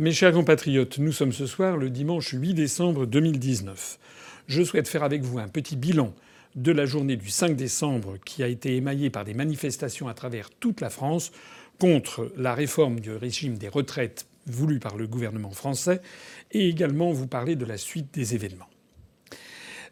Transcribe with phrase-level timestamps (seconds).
[0.00, 3.98] Mes chers compatriotes, nous sommes ce soir le dimanche 8 décembre 2019.
[4.46, 6.14] Je souhaite faire avec vous un petit bilan
[6.54, 10.50] de la journée du 5 décembre qui a été émaillée par des manifestations à travers
[10.50, 11.32] toute la France
[11.80, 16.00] contre la réforme du régime des retraites voulue par le gouvernement français
[16.52, 18.70] et également vous parler de la suite des événements.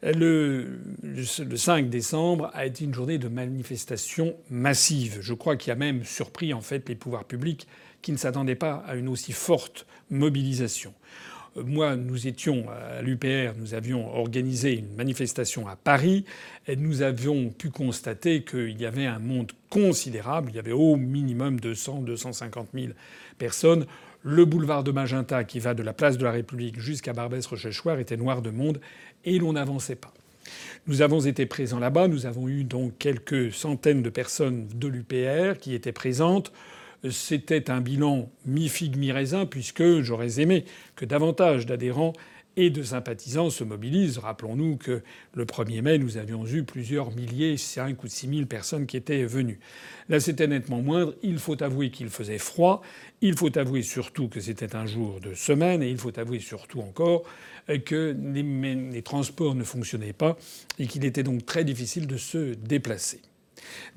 [0.03, 5.19] Le, le 5 décembre a été une journée de manifestation massive.
[5.21, 7.67] Je crois qu'il a même surpris en fait les pouvoirs publics
[8.03, 10.95] qui ne s'attendaient pas à une aussi forte mobilisation.
[11.57, 16.25] Euh, moi, nous étions à l'UPR, nous avions organisé une manifestation à Paris
[16.67, 20.51] et nous avions pu constater qu'il y avait un monde considérable.
[20.53, 22.87] Il y avait au minimum 200, 250 000
[23.39, 23.87] personnes.
[24.29, 28.17] Le boulevard de Magenta, qui va de la place de la République jusqu'à Barbès-Rochechouart, était
[28.17, 28.81] noir de monde
[29.25, 30.13] et l'on n'avançait pas.
[30.89, 32.09] Nous avons été présents là-bas.
[32.09, 36.53] Nous avons eu donc quelques centaines de personnes de l'UPR qui étaient présentes
[37.11, 40.65] c'était un bilan mi-figue, mi-raisin, puisque j'aurais aimé
[40.97, 42.13] que davantage d'adhérents
[42.57, 44.19] et de sympathisants se mobilisent.
[44.19, 45.03] Rappelons-nous que
[45.35, 49.25] le 1er mai, nous avions eu plusieurs milliers, 5 ou 6 000 personnes qui étaient
[49.25, 49.59] venues.
[50.09, 51.15] Là, c'était nettement moindre.
[51.23, 52.83] Il faut avouer qu'il faisait froid.
[53.21, 55.83] Il faut avouer surtout que c'était un jour de semaine.
[55.83, 57.25] Et il faut avouer surtout encore
[57.85, 60.37] que les, les transports ne fonctionnaient pas
[60.79, 63.21] et qu'il était donc très difficile de se déplacer.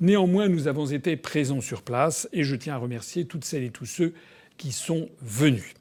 [0.00, 3.70] Néanmoins, nous avons été présents sur place et je tiens à remercier toutes celles et
[3.70, 4.14] tous ceux
[4.56, 5.74] qui sont venus.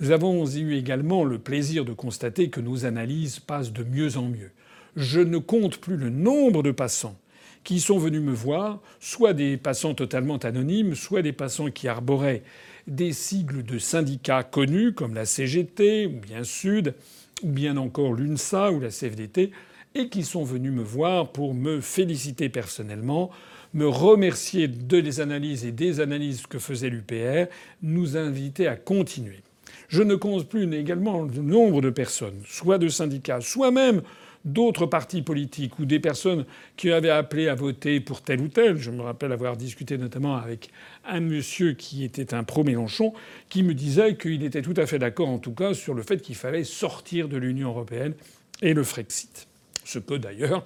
[0.00, 4.28] Nous avons eu également le plaisir de constater que nos analyses passent de mieux en
[4.28, 4.50] mieux.
[4.96, 7.16] Je ne compte plus le nombre de passants
[7.64, 12.42] qui sont venus me voir, soit des passants totalement anonymes, soit des passants qui arboraient
[12.86, 16.94] des sigles de syndicats connus comme la CGT ou bien Sud,
[17.42, 19.50] ou bien encore l'UNSA ou la CFDT,
[19.94, 23.30] et qui sont venus me voir pour me féliciter personnellement,
[23.74, 27.50] me remercier de les analyses et des analyses que faisait l'UPR,
[27.82, 29.42] nous inviter à continuer.
[29.90, 34.02] Je ne compte plus également le nombre de personnes, soit de syndicats, soit même
[34.44, 38.76] d'autres partis politiques ou des personnes qui avaient appelé à voter pour tel ou tel.
[38.76, 40.70] Je me rappelle avoir discuté notamment avec
[41.04, 43.12] un monsieur qui était un pro-Mélenchon,
[43.48, 46.18] qui me disait qu'il était tout à fait d'accord en tout cas sur le fait
[46.18, 48.14] qu'il fallait sortir de l'Union européenne
[48.62, 49.48] et le Frexit.
[49.84, 50.62] Ce que d'ailleurs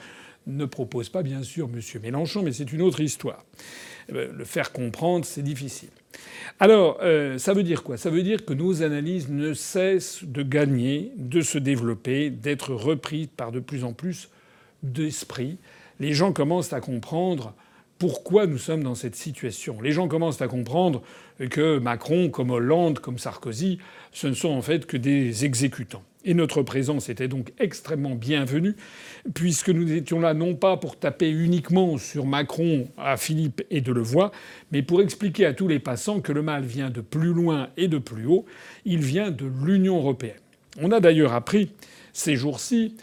[0.46, 1.80] ne propose pas bien sûr M.
[2.02, 3.44] Mélenchon, mais c'est une autre histoire.
[4.12, 5.88] Euh, le faire comprendre, c'est difficile.
[6.60, 7.96] Alors, euh, ça veut dire quoi?
[7.96, 13.28] Ça veut dire que nos analyses ne cessent de gagner, de se développer, d'être reprises
[13.36, 14.28] par de plus en plus
[14.82, 15.58] d'esprit.
[16.00, 17.54] Les gens commencent à comprendre
[17.98, 19.80] pourquoi nous sommes dans cette situation.
[19.80, 21.02] Les gens commencent à comprendre
[21.50, 23.78] que Macron, comme Hollande, comme Sarkozy,
[24.12, 26.02] ce ne sont en fait que des exécutants.
[26.26, 28.76] Et notre présence était donc extrêmement bienvenue,
[29.34, 34.32] puisque nous étions là non pas pour taper uniquement sur Macron, à Philippe et Delevoye,
[34.72, 37.88] mais pour expliquer à tous les passants que le mal vient de plus loin et
[37.88, 38.46] de plus haut,
[38.86, 40.40] il vient de l'Union européenne.
[40.80, 41.72] On a d'ailleurs appris
[42.14, 42.96] ces jours-ci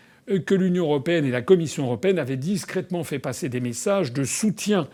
[0.46, 4.88] que l'Union européenne et la Commission européenne avaient discrètement fait passer des messages de soutien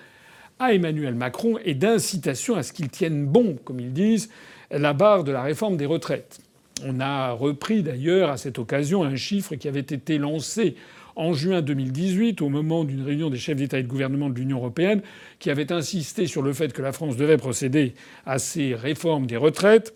[0.59, 4.29] à Emmanuel Macron et d'incitation à ce qu'il tienne bon, comme ils disent,
[4.69, 6.41] la barre de la réforme des retraites.
[6.85, 10.75] On a repris d'ailleurs à cette occasion un chiffre qui avait été lancé
[11.15, 14.57] en juin 2018 au moment d'une réunion des chefs d'État et de gouvernement de l'Union
[14.57, 15.01] européenne
[15.39, 17.93] qui avait insisté sur le fait que la France devait procéder
[18.25, 19.95] à ces réformes des retraites.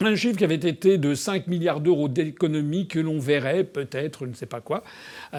[0.00, 4.30] Un chiffre qui avait été de 5 milliards d'euros d'économie que l'on verrait peut-être, je
[4.30, 4.82] ne sais pas quoi,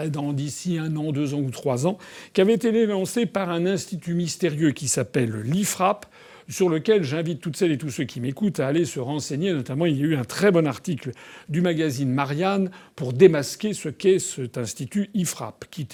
[0.10, 1.98] dans d'ici un an, deux ans ou trois ans,
[2.34, 6.06] qui avait été lancé par un institut mystérieux qui s'appelle l'IFRAP,
[6.52, 9.54] sur lequel j'invite toutes celles et tous ceux qui m'écoutent à aller se renseigner.
[9.54, 11.12] Notamment, il y a eu un très bon article
[11.50, 15.88] du magazine Marianne pour démasquer ce qu'est cet institut IFRAP, qui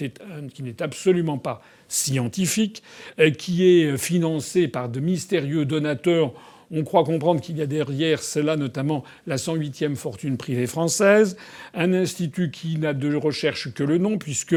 [0.62, 2.82] n'est absolument pas scientifique,
[3.38, 6.34] qui est financé par de mystérieux donateurs
[6.70, 11.36] on croit comprendre qu'il y a derrière cela notamment la 108e fortune privée française,
[11.74, 14.56] un institut qui n'a de recherche que le nom, puisque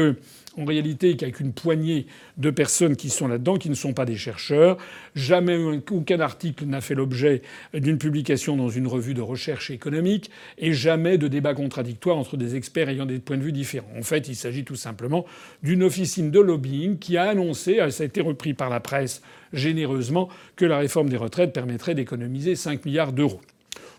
[0.56, 4.16] en réalité, a qu'une poignée de personnes qui sont là-dedans, qui ne sont pas des
[4.16, 4.76] chercheurs.
[5.14, 5.56] Jamais
[5.90, 7.42] aucun article n'a fait l'objet
[7.74, 12.56] d'une publication dans une revue de recherche économique et jamais de débat contradictoire entre des
[12.56, 13.92] experts ayant des points de vue différents.
[13.98, 15.24] En fait, il s'agit tout simplement
[15.62, 19.22] d'une officine de lobbying qui a annoncé, ça a été repris par la presse
[19.52, 23.40] généreusement, que la réforme des retraites permettrait d'économiser 5 milliards d'euros.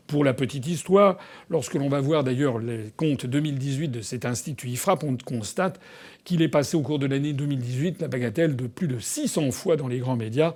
[0.08, 1.18] Pour la petite histoire,
[1.50, 5.80] lorsque l'on va voir d'ailleurs les comptes 2018 de cet institut IFRAP, on constate
[6.26, 9.76] qu'il est passé au cours de l'année 2018 la bagatelle de plus de 600 fois
[9.76, 10.54] dans les grands médias,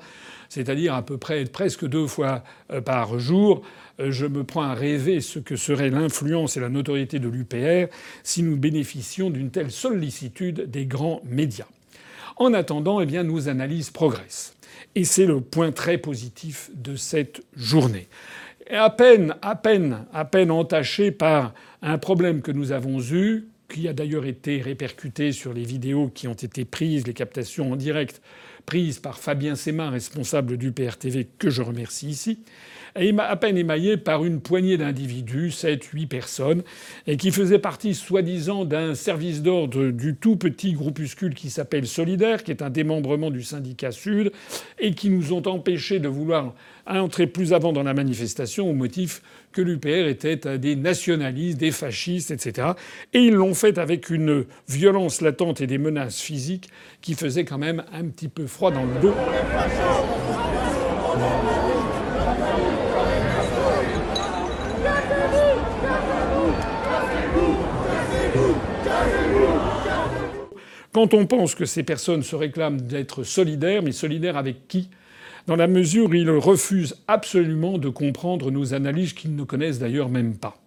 [0.50, 3.62] c'est-à-dire à peu près presque deux fois euh, par jour.
[4.00, 7.92] Euh, je me prends à rêver ce que serait l'influence et la notoriété de l'UPR
[8.24, 11.68] si nous bénéficions d'une telle sollicitude des grands médias.
[12.36, 14.54] En attendant, eh bien, nos analyses progressent.
[14.94, 18.08] Et c'est le point très positif de cette journée.
[18.72, 23.88] À peine, à peine, à peine entaché par un problème que nous avons eu, qui
[23.88, 28.22] a d'ailleurs été répercuté sur les vidéos qui ont été prises, les captations en direct
[28.66, 32.40] prises par Fabien Séma, responsable du PRTV, que je remercie ici,
[33.20, 36.64] à peine émaillé par une poignée d'individus, 7, 8 personnes,
[37.06, 42.44] et qui faisaient partie soi-disant d'un service d'ordre du tout petit groupuscule qui s'appelle Solidaire,
[42.44, 44.32] qui est un démembrement du syndicat Sud,
[44.80, 46.54] et qui nous ont empêchés de vouloir
[46.86, 49.22] entrer plus avant dans la manifestation au motif
[49.52, 52.70] que l'UPR était des nationalistes, des fascistes, etc.
[53.14, 56.70] Et ils l'ont fait avec une violence latente et des menaces physiques
[57.02, 59.14] qui faisaient quand même un petit peu froid dans le dos.
[70.98, 74.90] Quand on pense que ces personnes se réclament d'être solidaires, mais solidaires avec qui?
[75.46, 80.10] Dans la mesure où ils refusent absolument de comprendre nos analyses qu'ils ne connaissent d'ailleurs
[80.10, 80.58] même pas.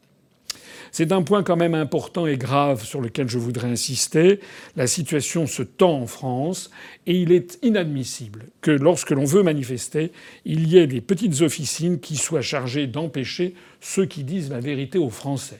[0.93, 4.38] C'est un point quand même important et grave sur lequel je voudrais insister.
[4.77, 6.71] La situation se tend en France
[7.09, 10.12] et il est inadmissible que lorsque l'on veut manifester,
[10.44, 14.97] il y ait des petites officines qui soient chargées d'empêcher ceux qui disent la vérité
[14.97, 15.59] aux Français.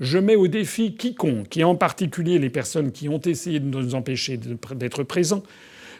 [0.00, 3.94] Je mets au défi quiconque, et en particulier les personnes qui ont essayé de nous
[3.94, 5.42] empêcher d'être présents,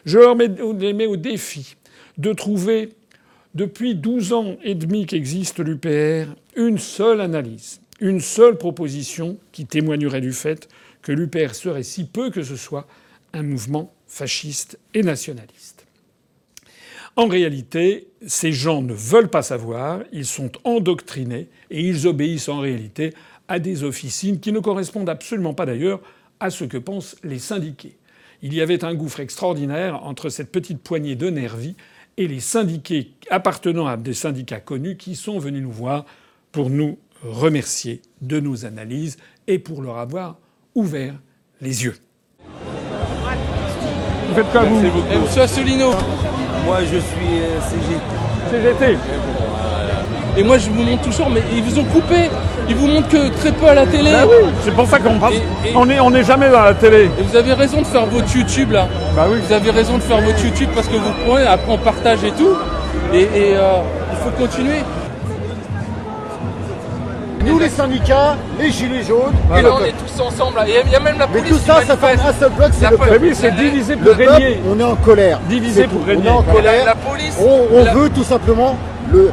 [0.05, 0.19] je
[0.79, 1.75] les mets au défi
[2.17, 2.89] de trouver,
[3.55, 10.21] depuis 12 ans et demi qu'existe l'UPR, une seule analyse, une seule proposition qui témoignerait
[10.21, 10.69] du fait
[11.01, 12.87] que l'UPR serait si peu que ce soit
[13.33, 15.78] un mouvement fasciste et nationaliste.
[17.19, 22.61] En réalité, ces gens ne veulent pas savoir, ils sont endoctrinés et ils obéissent en
[22.61, 23.13] réalité
[23.49, 25.99] à des officines qui ne correspondent absolument pas d'ailleurs
[26.39, 27.97] à ce que pensent les syndiqués.
[28.41, 31.75] Il y avait un gouffre extraordinaire entre cette petite poignée de nervis
[32.15, 36.05] et les syndiqués appartenant à des syndicats connus qui sont venus nous voir
[36.53, 40.37] pour nous remercier de nos analyses et pour leur avoir
[40.73, 41.15] ouvert
[41.59, 41.97] les yeux.
[42.45, 44.79] Vous faites quoi vous?
[45.21, 45.91] Monsieur Asselineau
[46.65, 47.99] Moi je suis euh, CG.
[48.51, 48.97] CGT
[50.37, 52.29] Et moi je vous montre toujours, mais ils vous ont coupé
[52.67, 55.19] Ils vous montrent que très peu à la télé Bah oui, c'est pour ça qu'on
[55.19, 55.33] passe.
[55.33, 57.09] Et- et- On est on n'est jamais dans la télé.
[57.19, 59.39] Et vous avez raison de faire votre YouTube là Bah oui.
[59.45, 62.31] Vous avez raison de faire votre YouTube parce que vous prenez, après on partage et
[62.31, 62.55] tout.
[63.13, 64.79] Et, et, euh, il faut continuer.
[67.45, 69.69] Nous les syndicats, les gilets jaunes et Et le
[70.19, 72.23] tous ensemble il y a même la Mais police tout qui ça, ça manifeste.
[72.27, 73.09] un seul bloc, c'est La le peuple.
[73.21, 74.25] Mais oui, c'est divisé pour régner.
[74.55, 75.39] peuple, on est en colère.
[75.49, 76.05] Divisé pour tout.
[76.07, 76.29] régner.
[76.29, 76.85] On est en colère.
[76.85, 77.37] la police.
[77.39, 78.77] On, on la- veut tout simplement
[79.11, 79.31] le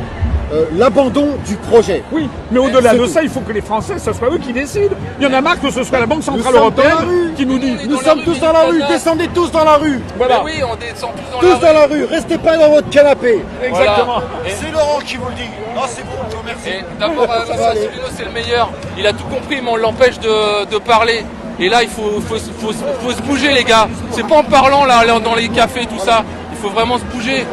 [0.52, 2.04] euh, l'abandon du projet.
[2.12, 3.06] Oui, mais au-delà de tout.
[3.08, 4.94] ça, il faut que les Français, ce soit eux qui décident.
[5.18, 7.32] Il y en a marre que ce soit la Banque Nous Centrale dans Européenne rue.
[7.36, 7.76] qui nous dit.
[7.88, 8.82] Nous dans sommes tous mais dans la rue.
[8.88, 10.00] Descendez tous dans la rue.
[10.16, 10.42] Voilà.
[10.44, 11.74] Mais oui, on descend tous dans Tous la dans rue.
[11.74, 12.04] la rue.
[12.04, 13.44] Restez pas dans votre canapé.
[13.60, 14.20] Exactement.
[14.46, 15.50] Et- C'est Laurent qui vous le dit.
[15.74, 16.12] Non, c'est bon.
[16.46, 16.68] Merci.
[16.70, 18.70] Et d'abord, euh, Monsieur Asselineau, c'est le meilleur.
[18.98, 21.24] Il a tout compris, mais on l'empêche de, de parler.
[21.58, 23.88] Et là, il faut, faut, se- faut, se- faut se bouger, les gars.
[24.12, 26.22] C'est pas en parlant là, là, dans les cafés, tout ça.
[26.52, 27.44] Il faut vraiment se bouger.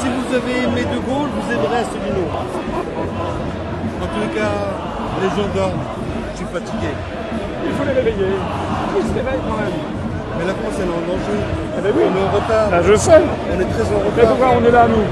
[0.00, 2.26] Si vous avez aimé De Gaulle, vous aimerez Asselineau.
[4.02, 4.52] En tous les cas,
[5.22, 5.82] les gens dorment.
[6.32, 6.90] Je suis fatigué.
[7.66, 8.32] Il faut les réveiller.
[8.96, 9.76] Ils se réveillent quand même.
[10.38, 11.38] Mais la France, elle est en danger.
[11.76, 12.02] Eh ben oui.
[12.08, 12.70] On est en retard.
[12.70, 13.20] Là, je sais.
[13.20, 14.36] On est très en Mais retard.
[14.36, 15.04] pourquoi on est là, nous?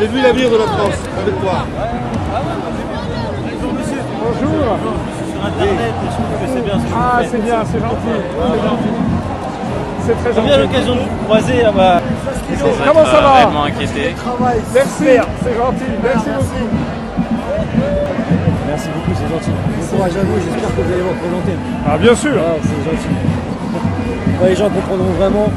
[0.00, 1.66] C'est lui l'avenir de la France, avec toi.
[4.24, 4.78] Bonjour.
[5.44, 8.16] Internet, je trouve que c'est bien ce que Ah, c'est bien, c'est gentil.
[8.40, 8.94] C'est gentil.
[10.06, 10.62] C'est très J'ai bien gentil.
[10.62, 12.00] l'occasion de vous croiser à ma...
[12.86, 14.14] Comment ça va inquiété.
[14.74, 15.92] Merci, c'est gentil.
[16.02, 16.68] Merci beaucoup.
[18.68, 19.50] Merci beaucoup, c'est gentil.
[19.52, 21.54] Bon courage à vous, j'espère que vous allez vous représenter.
[21.86, 22.32] Ah, bien sûr.
[22.38, 24.48] Ah, c'est gentil.
[24.48, 25.48] Les gens comprendront vraiment,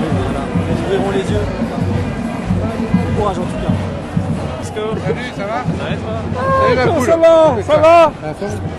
[0.00, 1.44] ils ouvriront les yeux.
[3.22, 3.70] Courage en tout cas.
[4.74, 4.96] Comment
[7.04, 7.56] ça va?
[7.62, 8.12] Ça va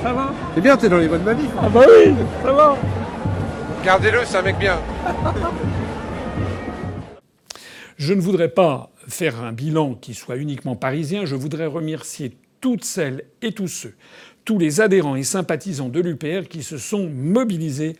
[0.03, 1.49] Ça va C'est bien, t'es dans les bonnes manifs.
[1.57, 2.75] Ah bah oui, ça va.
[3.85, 4.81] Gardez-le, c'est un mec bien.
[7.95, 12.83] Je ne voudrais pas faire un bilan qui soit uniquement parisien, je voudrais remercier toutes
[12.83, 13.95] celles et tous ceux,
[14.43, 17.95] tous les adhérents et sympathisants de l'UPR qui se sont mobilisés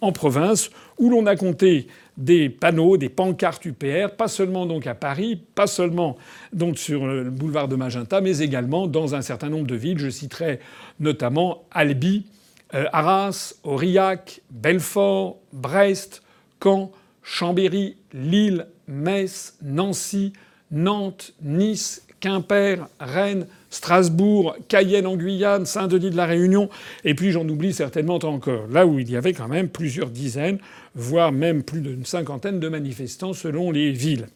[0.00, 1.86] en province, où l'on a compté
[2.16, 6.16] des panneaux, des pancartes UPR, pas seulement donc à Paris, pas seulement
[6.52, 9.98] donc sur le boulevard de Magenta, mais également dans un certain nombre de villes.
[9.98, 10.60] Je citerai
[10.98, 12.26] notamment Albi,
[12.74, 16.22] euh, Arras, Aurillac, Belfort, Brest,
[16.62, 16.90] Caen,
[17.22, 20.32] Chambéry, Lille, Metz, Nancy,
[20.70, 26.70] Nantes, Nice, Quimper, Rennes, Strasbourg, Cayenne en Guyane, Saint-Denis de la Réunion,
[27.04, 28.66] et puis j'en oublie certainement encore.
[28.68, 30.58] Là où il y avait quand même plusieurs dizaines,
[30.94, 34.28] voire même plus d'une cinquantaine de manifestants selon les villes.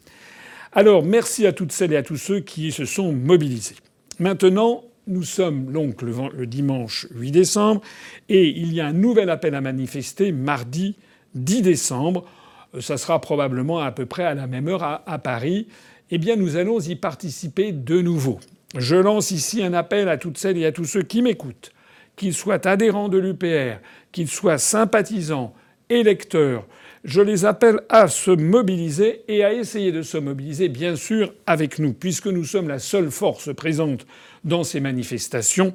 [0.73, 3.77] Alors merci à toutes celles et à tous ceux qui se sont mobilisés.
[4.19, 7.81] Maintenant, nous sommes donc le, dimanche 8 décembre
[8.29, 10.97] et il y a un nouvel appel à manifester mardi
[11.35, 12.27] 10 décembre.
[12.75, 15.67] Euh, ça sera probablement à peu près à la même heure à, à Paris.
[16.11, 18.39] Eh bien, nous allons y participer de nouveau.
[18.77, 21.73] Je lance ici un appel à toutes celles et à tous ceux qui m'écoutent,
[22.17, 23.81] qu'ils soient adhérents de l'UPR,
[24.13, 25.55] qu'ils soient sympathisants,
[25.89, 26.67] électeurs.
[27.03, 31.79] Je les appelle à se mobiliser et à essayer de se mobiliser, bien sûr, avec
[31.79, 34.07] nous, puisque nous sommes la seule force présente
[34.45, 35.75] dans ces manifestations,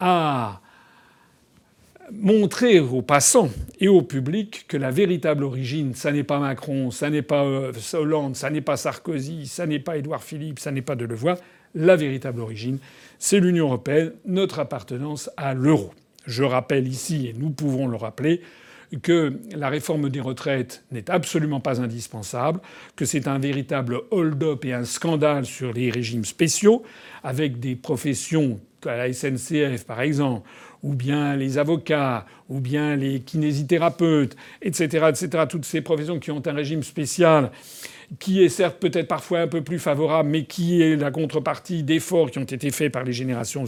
[0.00, 0.60] à
[2.12, 3.50] montrer aux passants
[3.80, 7.72] et au public que la véritable origine, ça n'est pas Macron, ça n'est pas euh,
[7.94, 11.36] Hollande, ça n'est pas Sarkozy, ça n'est pas Édouard Philippe, ça n'est pas Delevoye.
[11.74, 12.78] La véritable origine,
[13.18, 15.92] c'est l'Union européenne, notre appartenance à l'euro.
[16.26, 18.40] Je rappelle ici, et nous pouvons le rappeler,
[19.02, 22.60] que la réforme des retraites n'est absolument pas indispensable,
[22.96, 26.82] que c'est un véritable hold-up et un scandale sur les régimes spéciaux,
[27.22, 30.46] avec des professions à la SNCF par exemple,
[30.84, 36.42] ou bien les avocats, ou bien les kinésithérapeutes, etc., etc., toutes ces professions qui ont
[36.46, 37.50] un régime spécial
[38.18, 42.30] qui est certes peut-être parfois un peu plus favorable, mais qui est la contrepartie d'efforts
[42.30, 43.64] qui ont été faits par les générations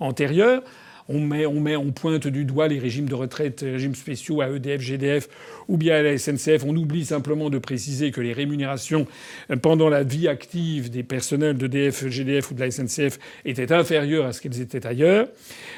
[0.00, 0.62] antérieures.
[1.08, 5.28] On, met, on, pointe du doigt les régimes de retraite, régimes spéciaux à EDF, GDF
[5.68, 6.64] ou bien à la SNCF.
[6.64, 9.06] On oublie simplement de préciser que les rémunérations
[9.50, 14.26] euh, pendant la vie active des personnels d'EDF, GDF ou de la SNCF étaient inférieures
[14.26, 15.28] à ce qu'elles étaient ailleurs.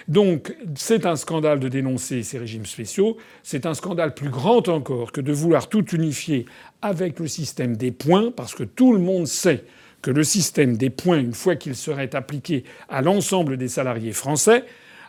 [0.09, 3.17] Donc c'est un scandale de dénoncer ces régimes spéciaux.
[3.43, 6.47] C'est un scandale plus grand encore que de vouloir tout unifier
[6.83, 9.65] avec le système des points, parce que tout le monde sait
[10.03, 14.65] que le système des points, une fois qu'il serait appliqué à l'ensemble des salariés français,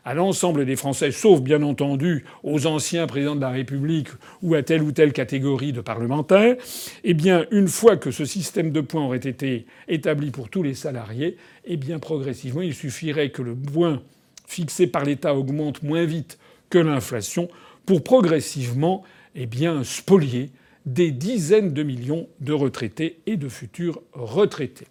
[0.05, 4.09] à l'ensemble des Français, sauf bien entendu aux anciens présidents de la République
[4.43, 6.55] ou à telle ou telle catégorie de parlementaires,
[7.03, 10.75] eh bien, une fois que ce système de points aurait été établi pour tous les
[10.75, 14.03] salariés, eh progressivement, il suffirait que le point
[14.47, 16.37] fixé par l'État augmente moins vite
[16.69, 17.49] que l'inflation
[17.87, 19.03] pour progressivement,
[19.35, 19.47] eh
[19.83, 20.51] spolier
[20.85, 24.85] des dizaines de millions de retraités et de futurs retraités.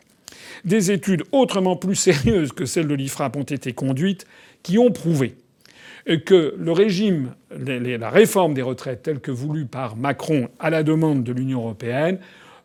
[0.64, 4.26] Des études autrement plus sérieuses que celles de l'IFRAP ont été conduites
[4.62, 5.36] qui ont prouvé
[6.24, 11.24] que le régime, la réforme des retraites telle que voulue par Macron à la demande
[11.24, 12.18] de l'Union européenne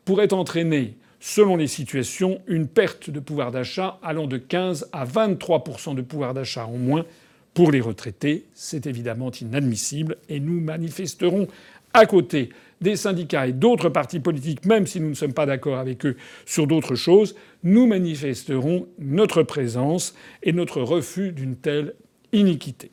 [0.04, 5.96] pourrait entraîner, selon les situations, une perte de pouvoir d'achat allant de 15 à 23%
[5.96, 7.06] de pouvoir d'achat en moins
[7.54, 8.46] pour les retraités.
[8.54, 11.48] C'est évidemment inadmissible et nous manifesterons
[11.94, 12.50] à côté
[12.82, 16.16] des syndicats et d'autres partis politiques, même si nous ne sommes pas d'accord avec eux
[16.46, 21.96] sur d'autres choses, nous manifesterons notre présence et notre refus d'une telle
[22.32, 22.92] iniquité.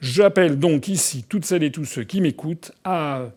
[0.00, 3.30] J'appelle donc ici toutes celles et tous ceux qui m'écoutent à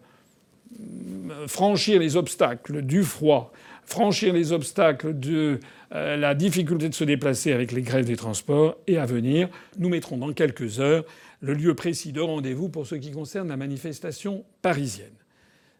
[1.48, 3.52] franchir les obstacles du froid,
[3.86, 5.60] franchir les obstacles de
[5.94, 9.50] euh, la difficulté de se déplacer avec les grèves des transports et à venir.
[9.78, 11.06] Nous mettrons dans quelques heures
[11.42, 15.14] le lieu précis de rendez-vous pour ce qui concerne la manifestation parisienne.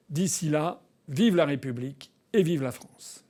[0.10, 3.23] D'ici là, vive la République et vive la France.